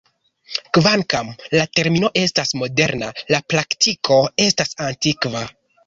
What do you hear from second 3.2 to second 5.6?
la praktiko estas antikva.